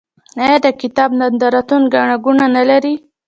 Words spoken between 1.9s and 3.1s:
ګڼه ګوڼه نلري؟